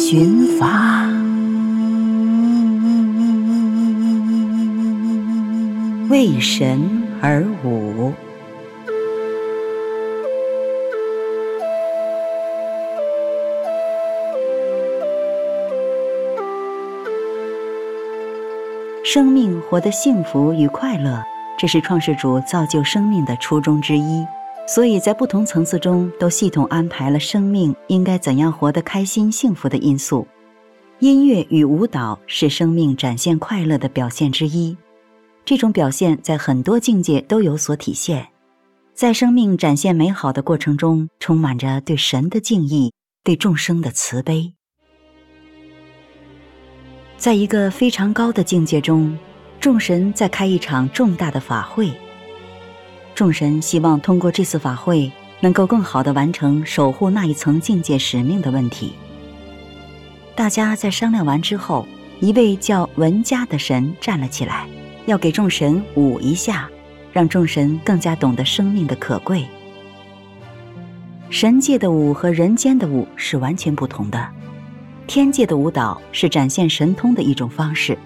[0.00, 1.04] 寻法。
[6.08, 8.12] 为神而舞。
[19.04, 21.20] 生命活得幸福与快乐，
[21.58, 24.24] 这是创世主造就生命的初衷之一。
[24.68, 30.28] 所以在不同层次中，都系统安排了生命应该怎样活得开心、幸福的因素。
[30.98, 34.76] 音乐与舞蹈是生命展现快乐的表现之一。
[35.42, 38.28] 这种表现在很多境界都有所体现。
[38.92, 42.92] 在生命展现美好的过程中，充满着对神的敬意、
[43.24, 44.52] 对众生的慈悲。
[47.16, 49.16] 在一个非常高的境界中，
[49.58, 51.90] 众神在开一场重大的法会。
[53.18, 58.92] 众神希望通过这次法会，能够更好的完成守护那一层境界使命的问题。
[60.36, 61.84] 大家在商量完之后，
[62.20, 64.68] 一位叫文家的神站了起来，
[65.06, 66.70] 要给众神舞一下，
[67.12, 69.44] 让众神更加懂得生命的可贵。
[71.28, 74.28] 神界的舞和人间的舞是完全不同的。
[75.08, 77.98] 天界的舞蹈是展现神通的一种方式，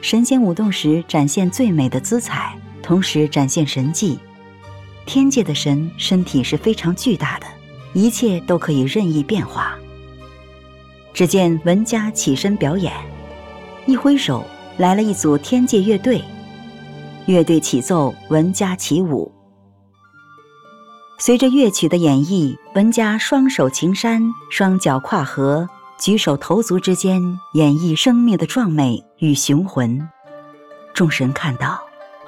[0.00, 4.18] 神仙舞动时展现最美的姿彩，同时展现神迹。
[5.06, 7.46] 天界的神身体是非常巨大的，
[7.94, 9.74] 一切都可以任意变化。
[11.14, 12.92] 只见文家起身表演，
[13.86, 14.44] 一挥手，
[14.76, 16.22] 来了一组天界乐队，
[17.24, 19.32] 乐队起奏，文家起舞。
[21.18, 25.66] 随着乐曲的演绎，文家双手擎山，双脚跨河。
[25.98, 27.22] 举手投足之间，
[27.54, 30.06] 演绎生命的壮美与雄浑。
[30.92, 31.80] 众神看到，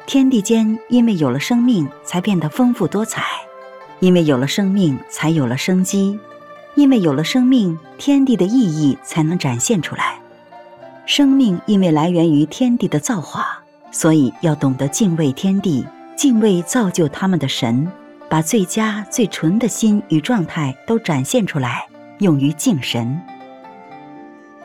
[0.08, 3.20] 天地间因为有了生命，才变得丰富多彩；
[4.00, 6.18] 因为有了生命，才有了生机；
[6.76, 10.18] 因为有了生命，天地的意义才能展现出来。
[11.04, 15.86] 生命因为来源于天地的造化，所以要懂得敬畏天地，
[16.16, 17.86] 敬畏造就他们的神，
[18.30, 21.86] 把最佳最纯的心与状态都展现出来，
[22.20, 23.20] 用于敬神。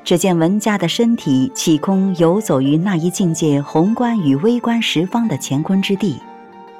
[0.03, 6.21] 只见文家的身体起空游走于那一境界宏观与微观十方的乾坤之地，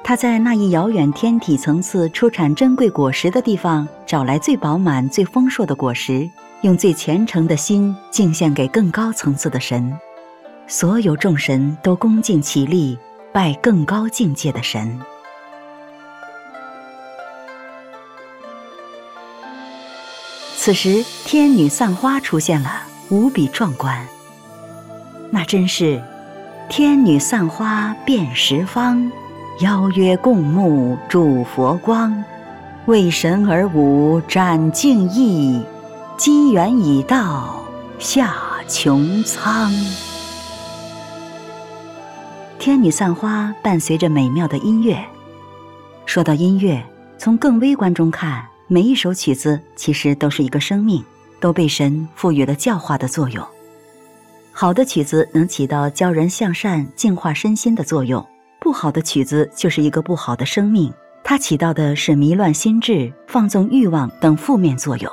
[0.02, 6.28] 他在那一遥远天体层次出产珍贵果实的地方，找来最饱满、最丰硕的果实，
[6.60, 9.90] 用最虔诚的心敬献给更高层次的神。
[10.66, 12.98] 所有众神都恭敬起立，
[13.32, 15.00] 拜更高境界的神。
[20.56, 22.88] 此时，天女散花出现了。
[23.10, 24.06] 无比壮观，
[25.30, 26.02] 那真是
[26.68, 29.10] 天女散花遍十方，
[29.60, 32.24] 邀约共沐祝佛光，
[32.86, 35.62] 为神而舞展敬意，
[36.16, 37.62] 机缘已到
[37.98, 38.34] 下
[38.68, 39.70] 穹苍。
[42.58, 44.98] 天女散花伴随着美妙的音乐。
[46.06, 46.82] 说到音乐，
[47.18, 51.04] 从更微观中看，每一首曲子其实都是一个生命。
[51.44, 53.46] 都被神赋予了教化的作用。
[54.50, 58.24] 好的曲子能起到教人向善、净化身心的作用；
[58.58, 60.90] 不好的曲子就是一个不好的生命，
[61.22, 65.12] 它起到的是迷乱心智、放纵欲望等负面作用。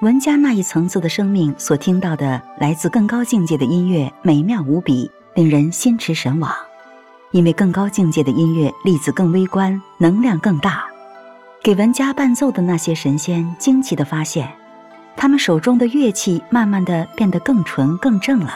[0.00, 6.52] 文家那一层次的生命所听到的来自更高境界的音乐，美妙无比，令人心驰神往。
[7.30, 10.82] 因为更高境界的音乐粒子更微观，能量更大。
[11.62, 14.52] 给文家伴奏的那些神仙惊奇地发现。
[15.16, 18.52] 他们手中的乐器慢慢的变得更纯更正了，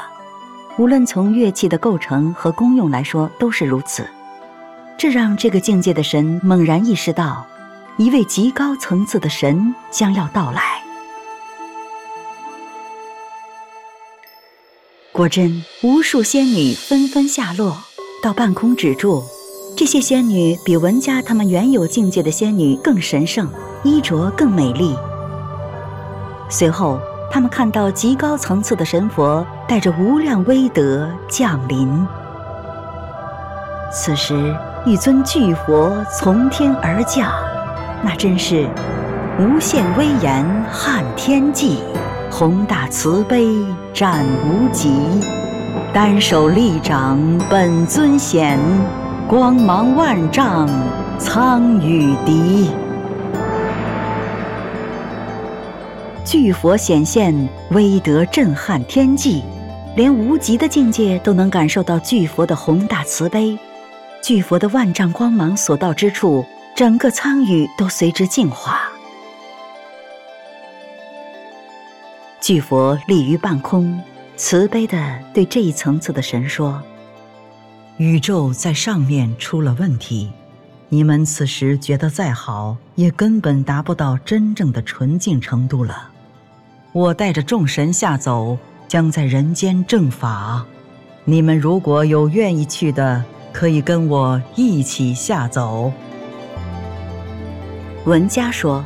[0.79, 4.05] 无论从乐器的构成和功用来说都是如此。
[4.99, 7.47] 这让这个境界的神猛然意识到，
[7.99, 10.83] 一位极高层次的神将要到来。
[15.13, 17.79] 果真，无数仙女纷纷下落，
[18.23, 19.23] 到半空止住。
[19.77, 23.49] 这些仙女比文家他们原有境界的仙女更神圣，
[23.85, 24.95] 衣着更美丽。
[26.49, 27.01] 随后，
[27.31, 32.07] 他们看到极高层次的神佛带着无量威德降临。
[33.93, 34.55] 此时，
[34.85, 37.31] 一尊巨佛从天而降，
[38.03, 38.69] 那真是
[39.39, 41.83] 无限威严撼天际，
[42.31, 43.49] 宏大慈悲
[43.93, 45.21] 展无极，
[45.93, 47.19] 单手立掌
[47.51, 48.59] 本尊显，
[49.27, 50.69] 光芒万丈
[51.19, 52.71] 苍与敌。
[56.27, 57.33] 巨佛显现，
[57.71, 59.45] 威德震撼天际，
[59.95, 63.57] 连无极的境界都能感受到巨佛的宏大慈悲。
[64.25, 66.45] 巨佛的万丈光芒所到之处，
[66.75, 68.81] 整个苍宇都随之净化。
[72.41, 74.03] 巨佛立于半空，
[74.37, 74.99] 慈悲地
[75.33, 76.83] 对这一层次的神说
[77.99, 80.33] ：“宇宙在上面出了问题，
[80.89, 86.11] 你们此时觉得再好，也根本达不到真正的纯净程度了。
[86.97, 88.57] 我带着众神下走，
[88.89, 90.65] 将在人间正法。
[91.27, 93.23] 你们如果有愿意去的，
[93.53, 95.93] 可以跟我一起下走。”
[98.07, 98.83] 文家说。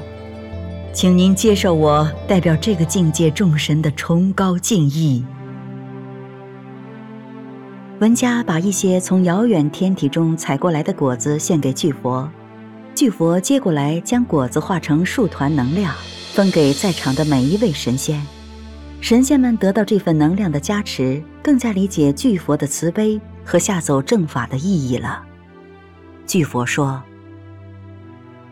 [0.93, 5.25] 请您接受我代表这个境界众神的崇高敬意。
[8.01, 12.29] 文家把一些从遥远天体中采过来的果子献给巨佛，
[12.93, 15.95] 巨佛接过来，将果子化成数团能量，
[16.41, 18.19] 分给在场的每一位神仙。
[19.03, 25.23] 神仙们得到这份能量的加持，更加理解巨佛的慈悲和下走正法的意义了。
[26.27, 27.03] 巨佛说。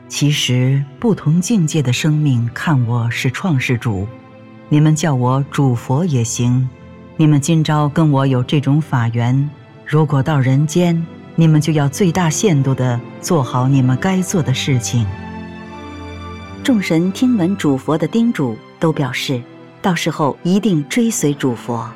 [0.07, 4.07] 其实，不同境界的生命看我是创世主，
[4.69, 6.69] 你们叫我主佛也行。
[7.17, 9.49] 你们今朝跟我有这种法缘，
[9.87, 11.07] 如果到人间，
[11.37, 15.07] 你们就要最大限度的做好你们该做的事情。
[16.69, 19.43] 众神听闻主佛的叮嘱，都表示
[19.81, 21.91] 到时候一定追随主佛。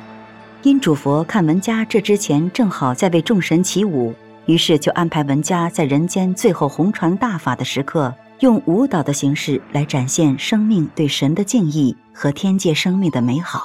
[0.63, 4.15] 因主佛看文家这之前正好在为众神起舞。
[4.47, 13.61] 于是就安排文家在人间最后红传大法的时刻，用舞蹈的形式来展现生命对神的敬意和天界生命的美好。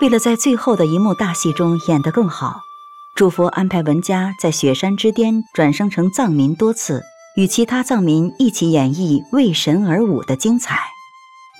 [0.00, 2.62] 为了在最后的一幕大戏中演得更好，
[3.14, 7.00] 主佛安排文家在雪山之巅转生成藏民多次，
[7.36, 10.80] 与其他藏民一起演绎为神而舞的精彩。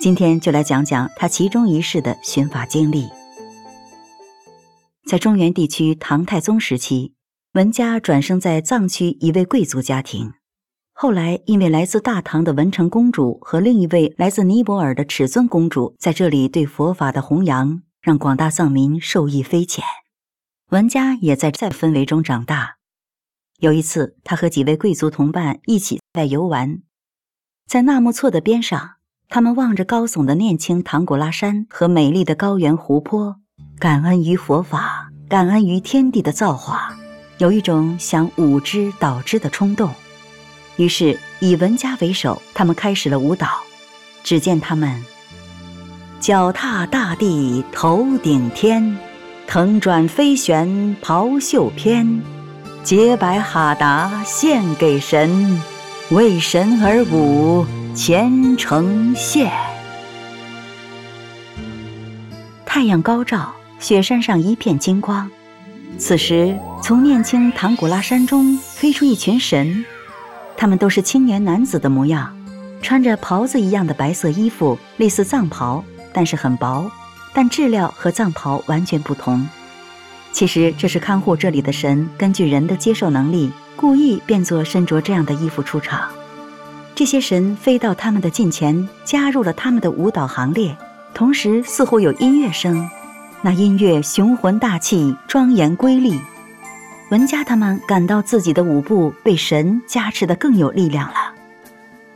[0.01, 3.07] 今天就来讲讲他其中一世的寻法经历。
[5.07, 7.13] 在中原地区，唐太宗时期，
[7.53, 10.33] 文家转生在藏区一位贵族家庭。
[10.91, 19.85] 后来，因为来自大唐的文成公主和另一位来自尼泊尔的尺尊公主在这里对佛法的弘扬，让广大藏民受益匪浅。
[20.71, 22.77] 文家也在在氛围中长大。
[23.59, 26.81] 有一次，他和几位贵族同伴一起在游玩，
[27.67, 28.95] 在纳木错的边上，
[29.29, 33.37] 他们望着高耸的念青唐古拉山和美丽的高原湖泊。
[33.79, 36.97] 感恩于佛法，感恩于天地的造化，
[37.37, 39.93] 有一种想舞之蹈之的冲动。
[40.77, 43.47] 于是以文家为首，他们开始了舞蹈。
[44.23, 45.05] 只见他们
[46.19, 48.97] 脚踏大地，头顶天，
[49.47, 52.21] 腾转飞旋，袍袖翩，
[52.83, 55.61] 洁白哈达献给神，
[56.11, 57.65] 为神而舞，
[57.95, 59.51] 虔诚献。
[62.65, 63.53] 太阳高照。
[63.77, 65.29] 雪山上一片金光，
[65.99, 69.85] 此时从念青唐古拉山中飞出一群神，
[70.57, 72.35] 他们都是青年男子的模样，
[72.81, 75.83] 穿着袍子一样的白色衣服，类似藏袍，
[76.13, 76.89] 但是很薄，
[77.35, 79.47] 但质料和藏袍完全不同。
[80.31, 86.09] 其实这是看护这里的神根据人的接受能力，故意变作身着这样的衣服出场。
[86.95, 90.75] 这些神飞到他们的近前，加入了他们的舞蹈行列，
[91.13, 92.89] 同时似乎有音乐声。
[93.41, 96.19] 那音乐雄浑大气、庄严瑰丽，
[97.11, 101.33] 文家他们感到自己的舞步被神加持得更有力量了。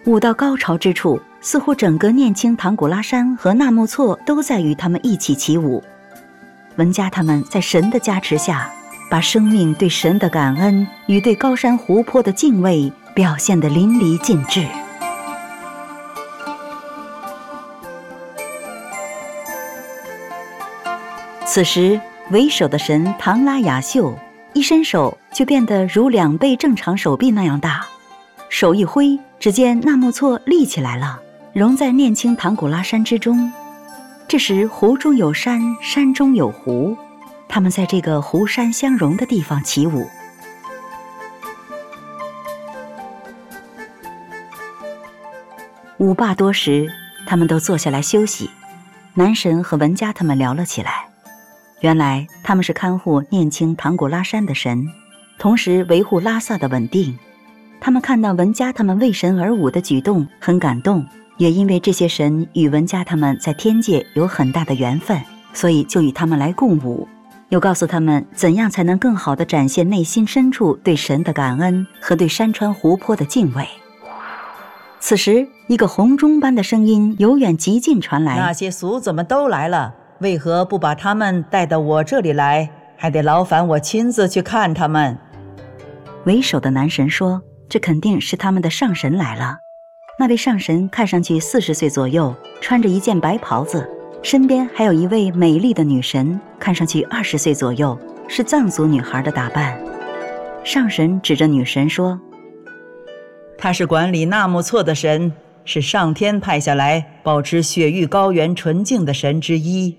[0.06, 5.84] 舞到高潮之处，似乎整个念青唐古拉山和纳木错都在与他们一起起舞。
[6.76, 8.72] 文家他们在神的加持下，
[9.10, 14.66] 把生命对神的感恩与对高山湖泊的敬畏表现得淋漓尽致。
[21.46, 24.16] 此时，为首的神唐拉雅秀
[24.54, 27.86] 一伸手就变得如两倍正常手臂那样大，
[28.50, 31.20] 手一挥，只见纳木错立起来了，
[31.54, 33.52] 融在念青唐古拉山之中。
[34.28, 36.96] 这时，湖中有山，山中有湖，
[37.48, 40.08] 他们在这个湖山相融的地方起舞。
[45.98, 46.88] 舞罢多时，
[47.26, 48.50] 他们都坐下来休息。
[49.16, 51.08] 男神和文家他们聊了起来。
[51.82, 54.88] 原来他们是看护念青唐古拉山的神，
[55.40, 57.18] 同时维护拉萨的稳定。
[57.82, 61.06] 他们看到文家他们为神而舞的举动很感动，
[61.40, 65.18] 也因为这些神与文家他们在天界有很大的缘分，
[65.54, 67.08] 所以就与他们来共舞，
[67.48, 73.66] 又告诉他们怎样才能更好地展现内心深处对神的感恩和对山川湖泊的敬畏。
[75.00, 82.70] 此时，一个红钟般的声音由远及近传来：“那些俗子们都来了。”为何不把他们带到我这里来？
[82.98, 85.18] 还得劳烦我亲自去看他们。
[86.26, 89.60] 为首的男神说：“这肯定是他们的上神来了。”
[90.20, 93.90] 那位上神看上去四十岁左右，穿着一件白袍子，
[94.22, 97.98] 身边还有一位美丽的女神，看上去二十岁左右，
[98.28, 99.80] 是藏族女孩的打扮。
[100.62, 102.20] 上神指着女神说
[103.58, 105.32] ：“她是管理纳木错的神，
[105.64, 109.96] 是上天派下来保持雪域高原纯净的神之一。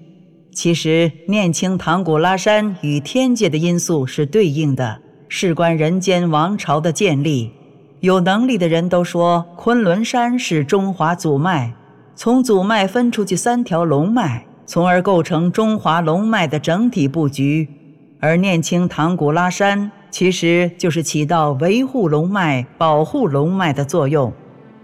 [0.52, 5.00] 其实，念青唐古拉山与天界的因素是对应的，
[5.30, 7.52] 事关人间王朝的建立。”
[8.00, 11.74] 有能力的人都说，昆仑山是中华祖脉，
[12.14, 17.68] 从祖脉分出去三条龙脉，从而构成中华龙脉的整体布局。
[18.18, 24.32] 而念青唐古拉山其实就是起到维护龙脉、保护龙脉的作用。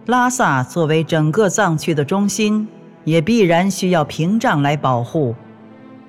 [0.05, 2.69] 拉萨作为整个藏区的中心，
[3.05, 5.35] 也必然需要屏障来保护，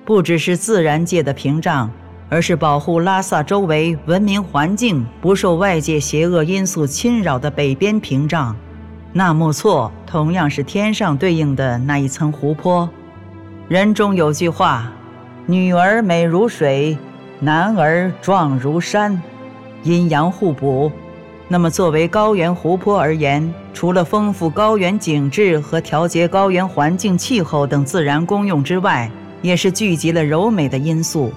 [0.04, 1.90] 不只是自然界的屏障。
[2.28, 8.54] 而是保护拉萨周围文明环境不受外界邪恶因素侵扰的北边屏障。
[9.12, 12.88] 纳木错同样是天上对应的那一层湖泊。
[13.66, 14.92] 人中有句话
[15.46, 16.96] ：“女儿美如水，
[17.40, 19.20] 男儿壮如山，
[19.82, 20.92] 阴阳互补。”
[21.50, 31.32] 那么，作为高原湖泊而言，除了丰富高原景致和调节高原环境气候等自然功用之外，也是聚集了柔美的因素。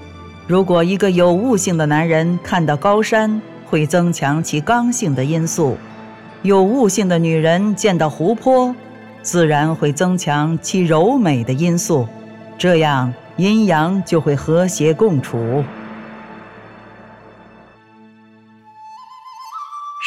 [0.48, 5.78] 如果一个有悟性的男人看到高山，会增强其刚性的因素；
[6.42, 8.76] 有悟性的女人见到湖泊，
[9.22, 12.08] 自然会增强其柔美的因素。
[12.58, 15.64] 这样阴阳就会和谐共处。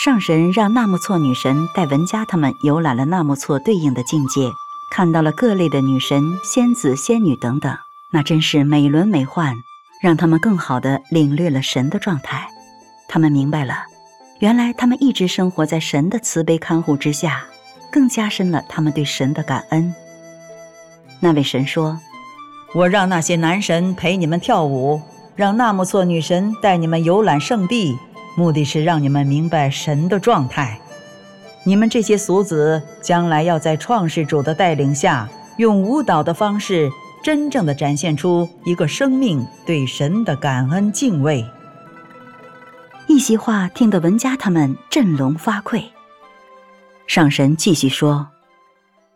[0.05, 4.51] 上神让纳木错女神带文佳他们游览了纳木错对应的境界，
[4.93, 7.75] 看到了各类的女神、仙子、仙女等等，
[8.11, 9.55] 那真是美轮美奂。
[10.05, 12.47] 让他们更好地领略了神的状态，
[13.09, 13.87] 他们明白了，
[14.39, 17.47] 原来他们一直生活在神的慈悲看护之下，
[17.91, 19.95] 更加深了他们对神的感恩。
[21.21, 21.99] 那位神说
[22.77, 25.01] ：“我让那些男神陪你们跳舞，
[25.37, 27.99] 让纳木错女神带你们游览圣地，
[28.37, 30.79] 目的是让你们明白神的状态。
[31.65, 36.91] 你们这些俗子，将来要在创世主的带领下，用舞蹈的方式。”
[37.25, 41.43] 真正的展现出一个生命对神的感恩敬畏。
[43.07, 45.85] 一席话听得文家他们振聋发聩。
[47.07, 48.29] 上神继续说：“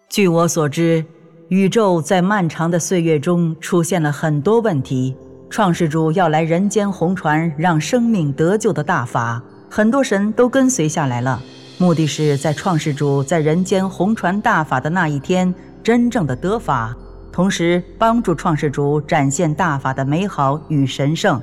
[0.08, 1.04] 据我所知，
[1.48, 5.14] 宇宙在漫长的岁月中出现了很多问题。
[5.50, 11.42] 创世主要来人间红传让生命得救的大法，很多神都跟随下来了，
[11.76, 16.96] 目的是在创世主在人间红传大法的那一天，真正的得法。”
[17.38, 21.40] 同时帮助创世主展现大法的美好与神圣，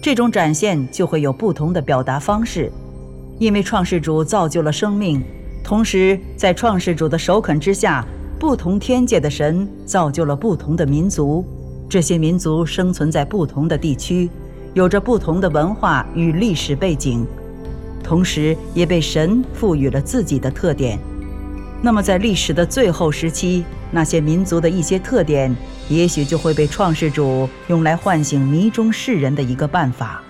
[0.00, 2.70] 这种展现就会有不同的表达方式。
[3.40, 5.20] 因为创世主造就了生命，
[5.64, 8.06] 同时在创世主的首肯之下，
[8.38, 11.44] 不同天界的神造就了不同的民族。
[11.88, 14.30] 这些民族生存在不同的地区，
[14.72, 17.26] 有着不同的文化与历史背景，
[18.04, 20.96] 同时也被神赋予了自己的特点。
[21.80, 23.64] 那么在历史的最后时期。
[23.90, 25.56] 那些民族的一些特点，
[25.88, 30.20] 也许就会被创世主用来唤醒迷中世人的一个办法。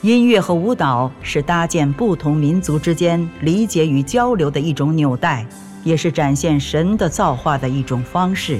[0.00, 5.44] 音乐和舞蹈是搭建不同民族之间理解与交流的一种纽带，
[5.84, 8.58] 也是展现神的造化的一种方式。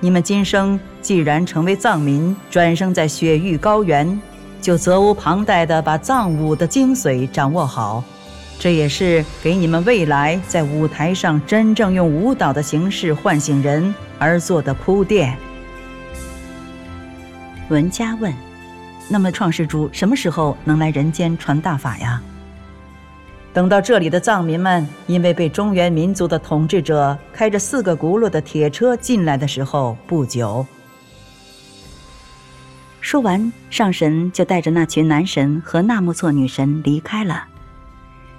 [0.00, 4.18] 你们今生既然成为藏民，转生在雪域高原，
[4.62, 8.02] 就责无旁贷地把藏舞的精髓掌握好。
[8.58, 15.36] 这也是给你们未来在舞台上真正用舞蹈的形式唤醒人而做的铺垫。
[17.68, 18.32] 文家问
[19.08, 22.22] ：“那么创世主什么时候能来人间传大法呀？”
[23.52, 30.66] 等到这里的藏民们因为被中原民族的统治者开着四个轱辘的铁车进来的时候不久。
[33.00, 37.46] 说完，上神就带着那群男神和纳木错女神离开了。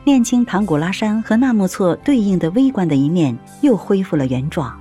[0.06, 4.72] 念青唐古拉山和纳木错对应的微观的一面又恢复了原状。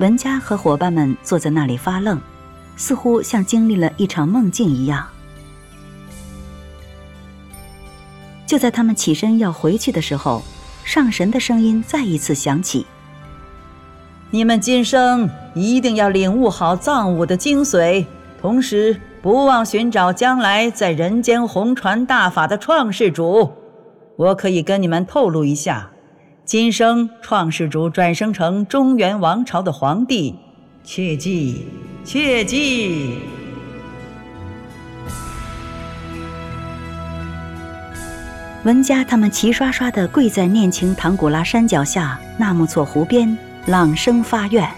[0.00, 2.20] 文家和伙伴们坐在那里发愣，
[2.76, 5.06] 似乎像经历了一场梦境一样。
[8.46, 10.42] 就在他们起身要回去的时候，
[10.84, 12.84] 上神的声音再一次响起
[14.30, 18.04] ：“你们今生一定要领悟好藏舞的精髓，
[18.42, 23.50] 同时不忘寻找将来在人间红传大法的创世主。”
[24.16, 25.90] 我可以跟你们透露一下，
[26.44, 30.34] 今生创世主转生成中原王朝的皇帝，
[30.84, 31.66] 切记，
[32.04, 33.18] 切记。
[38.64, 44.68] 文家他们齐刷刷地跪在念青唐古拉山脚下纳木错湖边，朗声发愿：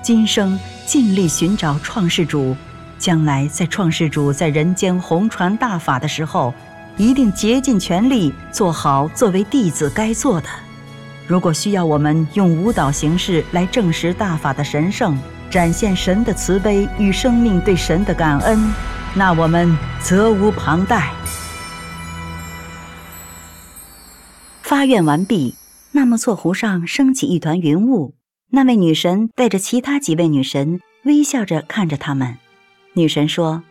[0.00, 2.56] 今生尽力寻找创世主，
[2.98, 6.54] 将来在创世主在人间弘传大法的时候，
[6.96, 10.48] 一定竭尽全力做好作为弟子该做的。
[11.26, 15.18] 如果需要我们用舞蹈形式来证实大法的神圣，
[15.50, 18.72] 展现神的慈悲与生命对神的感恩，
[19.14, 21.12] 那我们责无旁贷。
[24.62, 25.54] 发愿完毕，
[25.92, 28.14] 纳木错湖上升起一团云雾。
[28.50, 32.38] 那位女神带着其他几位女神微笑着看着他们。
[32.94, 33.62] 女神说：“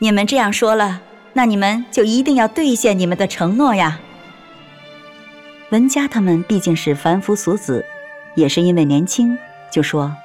[0.00, 1.02] 你们这样说了，
[1.36, 4.00] 那你们就一定要兑现你们的承诺呀。”
[5.68, 7.84] 文家他们毕竟是凡夫俗子，
[8.34, 9.36] 也是因为年轻，
[9.70, 10.16] 就说：“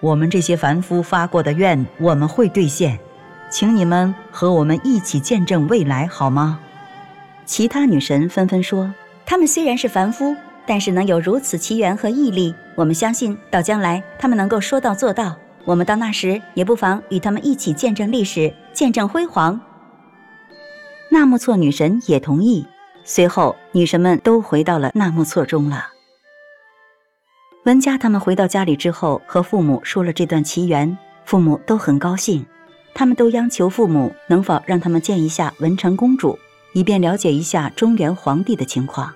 [0.00, 2.98] 我们这些凡夫发过的愿，我们会兑现，
[3.50, 6.60] 请你们和我们一起见证未来，好吗？”
[7.46, 8.92] 其他女神纷纷说
[9.24, 10.36] ：“他们虽然是凡夫，
[10.66, 15.34] 但是能有如此奇缘和毅力，我们相信到将来他们能够说到做到。
[15.64, 19.58] 我们到那时也不妨与他们一起见证历史，见证辉煌。”
[21.12, 22.64] 纳木错女神也同意。
[23.04, 25.88] 随后，女神们都回到了纳木错中了。
[27.64, 32.46] 文家他们回到家里之后，和父母说了这段奇缘，父母都很高兴，
[32.94, 36.38] 他们都央求父母能否让他们见一下文成公主，
[36.72, 39.12] 以便了解一下中原皇帝的情况。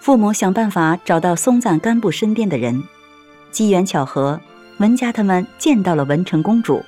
[0.00, 2.82] 父母想办法找到松赞干布身边的人，
[3.50, 4.38] 机缘巧合，
[4.78, 6.84] 文家他们见到了文成公主，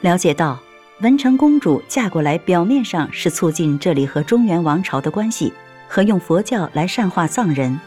[0.00, 0.58] 了解到。
[1.00, 5.52] 文成公主嫁过来，表面上是促进这里和中原王朝的关系，
[5.86, 7.78] 和用佛教来善化藏人。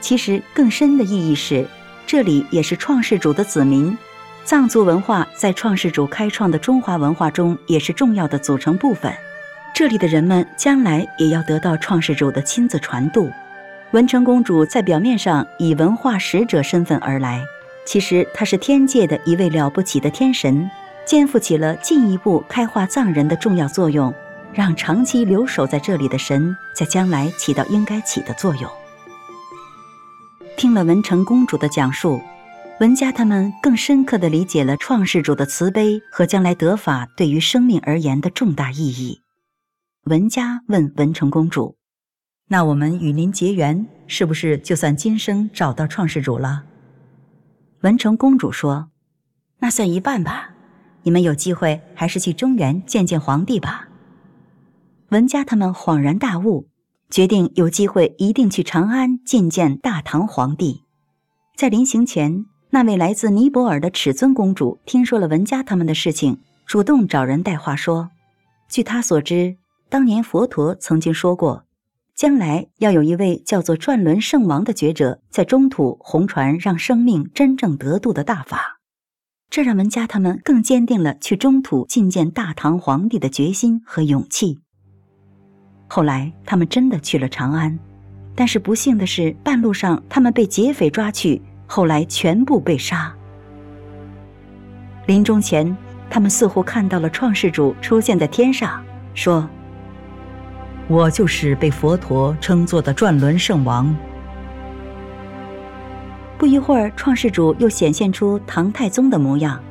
[0.00, 1.64] 其实更深的意义是，
[2.04, 3.96] 这里也是创世主的子民，
[4.44, 9.12] 藏族文化在创世主开创的中华文化中也是重要的组成部分。
[9.72, 13.30] 这里的人们将来也要得到创世主的亲自传渡。
[13.92, 17.40] 文成公主在表面上以文化使者身份而来，
[17.86, 20.68] 其实她是天界的一位了不起的天神。
[21.04, 24.12] 肩负起了进一步开化藏人的重要作用，
[24.52, 28.70] 让长期留守在这里的神在将来起到应该起的作用。
[30.56, 32.20] 听了文成公主的讲述，
[32.78, 39.20] 文家他们更深刻地理解了创世主的慈悲和将来得法对于生命而言的重大意义。
[40.04, 41.76] 文家问文成公主
[42.48, 46.64] ：“那我们与您结缘，是不是就算今生找到创世主了？”
[47.82, 48.90] 文成公主说
[49.58, 50.50] ：“那算一半吧。”
[51.02, 53.88] 你们有机会还是去中原见见皇帝吧。
[55.08, 56.68] 文家他们恍然大悟，
[57.10, 60.82] 决定有机会一定去长安觐见大唐皇帝。
[61.56, 68.08] 在临行前，那位来自尼泊尔的尺尊公主听说了文家他们的事情，主动找人带话说：
[68.68, 69.56] 据她所知，
[69.90, 71.64] 当年佛陀曾经说过，
[72.14, 78.80] 将来要有一位叫做转轮圣王的觉者，在中土红传让生命真正得度的大法。
[79.52, 84.58] 这让文家他们更坚定了去中土觐见大唐皇帝的决心和勇气。
[85.88, 87.78] 后来，他们真的去了长安，
[88.34, 93.14] 但是不幸的是，半路上他们被劫匪抓去，后来全部被杀。
[95.04, 95.76] 临终前，
[96.08, 99.46] 他们似乎看到了创世主出现在天上，说
[100.88, 103.94] ：“我就是被佛陀称作的转轮圣王。”
[106.42, 109.62] 不一会儿，创世主又显现出唐太宗的模样。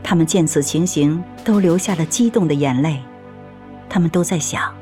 [0.00, 3.00] 他们见此情形，都流下了激动的眼泪。
[3.88, 4.72] 他们都在想：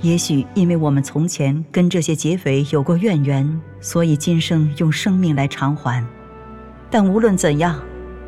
[0.00, 6.06] 也许因为我们从前跟这些劫匪有过怨缘，所以今生用生命来偿还。
[6.88, 7.76] 但无论怎样，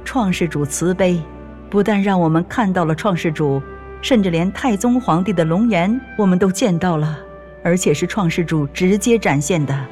[0.05, 1.23] 创世主慈悲，
[1.71, 3.63] 不但让我们看到了创世主，
[4.01, 7.17] 甚至连太宗皇帝的龙颜我们都见到了，
[7.63, 9.87] 而且是创世主直接展现的，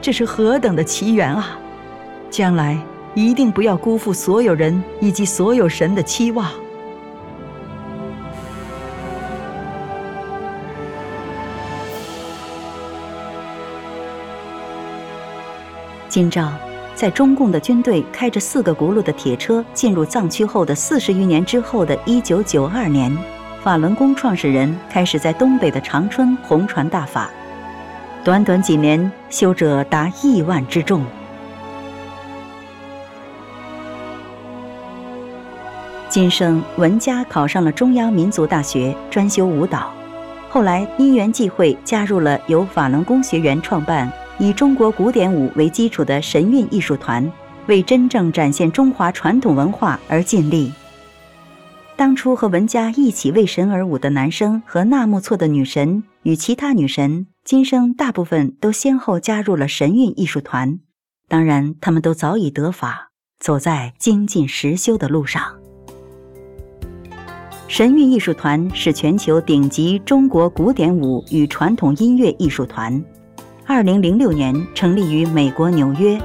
[0.00, 1.58] 这是何等的奇缘啊！
[2.30, 2.78] 将来
[3.14, 6.50] 一定不要辜负所有人以及所有神的期望。
[16.08, 16.50] 今朝，
[16.94, 23.14] 在中共的军队开着四个轱辘的铁车进入藏区后的四十余年之后的一九九二年，
[23.62, 27.28] 法轮功创始人开始在东北的长春弘传大法，
[28.24, 31.04] 短短几年，修者达亿万之众。
[36.16, 39.92] 今生文家考上了中央民族大学，专修舞蹈。
[40.48, 47.30] 后来因缘际会，加入了由法轮功学员创办、以中国古典舞为基础的神韵艺术团，
[47.66, 50.72] 为真正展现中华传统文化而尽力。
[51.96, 60.78] 当初和文家一起为神而舞的男生和纳木错的女神与其他女神，今生大部分都先后加入了神韵艺术团。
[61.28, 65.42] 当然，他们都早已得法，走在精进实修的路上。
[67.68, 73.04] 神韵艺术团是全球顶级中国古典舞与传统音乐艺术团，
[73.66, 76.16] 二零零六年成立于美国纽约。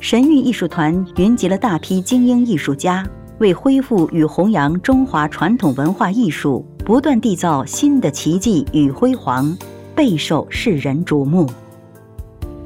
[0.00, 3.04] 神韵艺术团云集了大批精英艺术家。
[3.38, 9.54] 为恢复与弘扬中华传统文化艺术，不断缔造新的奇迹与辉煌，
[9.94, 11.46] 备受世人瞩目。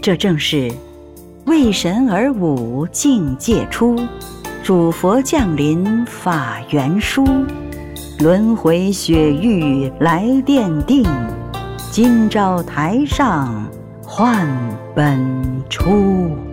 [0.00, 0.70] 这正是
[1.46, 3.96] 为神而舞境界出，
[4.62, 7.26] 主佛降临法源殊，
[8.22, 11.08] 轮回雪域来奠定，
[11.90, 13.64] 今朝台上
[14.02, 14.46] 换
[14.94, 15.18] 本
[15.70, 16.49] 初。